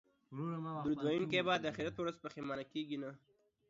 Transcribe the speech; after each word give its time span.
درود 0.83 0.99
ویونکی 1.05 1.39
به 1.47 1.53
د 1.61 1.65
اخرت 1.71 1.93
په 1.95 2.01
ورځ 2.03 2.15
نه 2.17 2.21
پښیمانه 2.25 2.63
کیږي 2.71 2.97